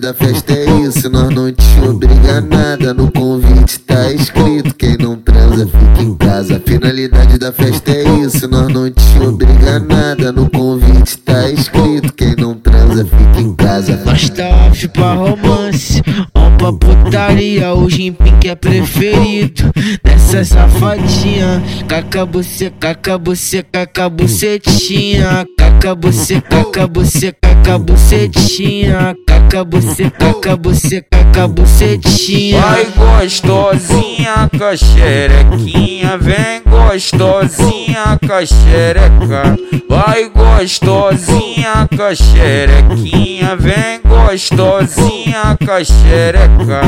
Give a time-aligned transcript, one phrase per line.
[0.00, 2.92] da festa é isso, nós não te obriga nada.
[2.92, 6.62] No convite tá escrito: quem não transa fica em casa.
[6.64, 10.32] Finalidade da festa é isso, nós não te obriga nada.
[10.32, 14.00] No convite tá escrito: quem não transa fica em casa.
[14.04, 16.02] Nós tá off pra romance,
[16.34, 17.74] on pra putaria.
[17.74, 19.70] O Jimpim que é preferido
[20.02, 21.62] dessa safadinha.
[21.86, 25.46] Caca você, caca você, caca bucetinha.
[25.56, 27.32] Caca você, caca você,
[27.64, 29.16] caca bucetinha.
[29.26, 32.60] Caca você, caca você, caca bucetinha.
[32.60, 39.56] Vai gostosinha com a xerequinha, vem gostosinha com a xereca.
[39.88, 46.84] Vai gostosinha com a xerequinha, vem gostosinha com a.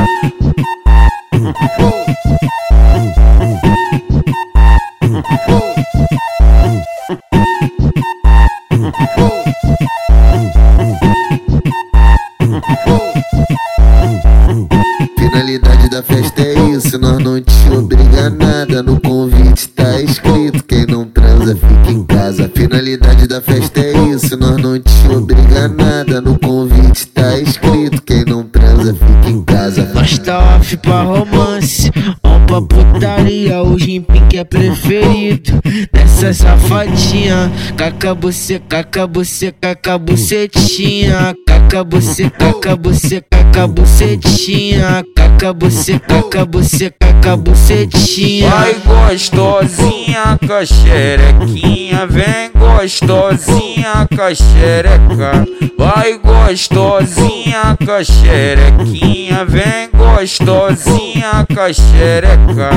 [15.96, 18.82] da festa é isso, nós não te obriga a nada.
[18.82, 22.50] No convite tá escrito: quem não transa fica em casa.
[22.54, 26.20] Finalidade da festa é isso, nós não te obriga a nada.
[26.20, 29.90] No convite tá escrito: quem não transa fica em casa.
[29.94, 31.90] Nós tá off pra romance,
[32.22, 33.62] on pra putaria.
[33.62, 35.52] O Jimpim que é preferido
[35.90, 37.50] dessa safadinha.
[37.74, 41.34] Caca você, caca você, caca bucetinha.
[41.68, 45.04] Caca você, caca você, caca bucetinha.
[45.16, 48.48] Caca você, caca você, caca bucetinha.
[48.48, 55.44] Vai gostosinha com a xerequinha, vem gostosinha com a xereca.
[55.76, 62.70] Vai gostosinha com a xerequinha, vem gostosinha com a xereca.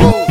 [0.00, 0.30] Oh.